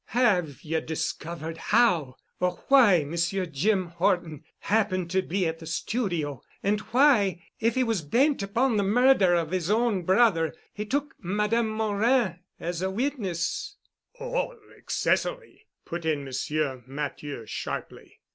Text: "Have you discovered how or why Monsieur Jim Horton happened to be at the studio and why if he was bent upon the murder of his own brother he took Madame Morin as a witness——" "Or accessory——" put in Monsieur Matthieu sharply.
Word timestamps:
"Have 0.17 0.63
you 0.63 0.81
discovered 0.81 1.57
how 1.57 2.15
or 2.39 2.63
why 2.69 3.03
Monsieur 3.03 3.45
Jim 3.45 3.85
Horton 3.89 4.43
happened 4.61 5.11
to 5.11 5.21
be 5.21 5.45
at 5.45 5.59
the 5.59 5.67
studio 5.67 6.41
and 6.63 6.79
why 6.89 7.43
if 7.59 7.75
he 7.75 7.83
was 7.83 8.01
bent 8.01 8.41
upon 8.41 8.77
the 8.77 8.83
murder 8.83 9.35
of 9.35 9.51
his 9.51 9.69
own 9.69 10.01
brother 10.01 10.55
he 10.73 10.87
took 10.87 11.13
Madame 11.19 11.69
Morin 11.69 12.39
as 12.59 12.81
a 12.81 12.89
witness——" 12.89 13.75
"Or 14.19 14.57
accessory——" 14.75 15.67
put 15.85 16.03
in 16.03 16.23
Monsieur 16.25 16.81
Matthieu 16.87 17.45
sharply. 17.45 18.21